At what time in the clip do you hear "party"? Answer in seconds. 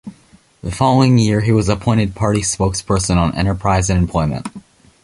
2.15-2.39